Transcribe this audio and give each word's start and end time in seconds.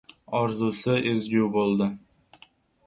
Orzusi 0.39 0.95
ezgu 1.11 1.45
bo‘ldi. 1.59 1.91